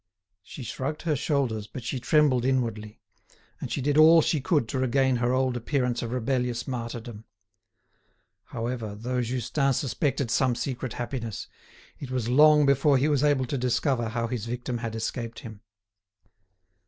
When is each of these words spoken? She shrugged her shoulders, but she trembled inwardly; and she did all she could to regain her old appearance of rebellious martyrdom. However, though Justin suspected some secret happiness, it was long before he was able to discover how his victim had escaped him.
She 0.41 0.63
shrugged 0.63 1.03
her 1.03 1.15
shoulders, 1.15 1.67
but 1.67 1.83
she 1.83 1.99
trembled 1.99 2.43
inwardly; 2.43 2.99
and 3.59 3.71
she 3.71 3.81
did 3.83 3.99
all 3.99 4.23
she 4.23 4.41
could 4.41 4.67
to 4.69 4.79
regain 4.79 5.17
her 5.17 5.31
old 5.31 5.55
appearance 5.55 6.01
of 6.01 6.11
rebellious 6.11 6.67
martyrdom. 6.67 7.25
However, 8.45 8.95
though 8.95 9.21
Justin 9.21 9.73
suspected 9.73 10.31
some 10.31 10.55
secret 10.55 10.93
happiness, 10.93 11.47
it 11.99 12.09
was 12.09 12.29
long 12.29 12.65
before 12.65 12.97
he 12.97 13.07
was 13.07 13.23
able 13.23 13.45
to 13.45 13.59
discover 13.59 14.09
how 14.09 14.25
his 14.25 14.47
victim 14.47 14.79
had 14.79 14.95
escaped 14.95 15.41
him. 15.41 15.61